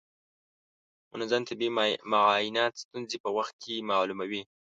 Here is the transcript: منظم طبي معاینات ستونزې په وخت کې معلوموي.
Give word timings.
منظم 1.11 1.41
طبي 1.49 1.67
معاینات 2.11 2.73
ستونزې 2.83 3.17
په 3.23 3.29
وخت 3.37 3.53
کې 3.63 3.85
معلوموي. 3.89 4.41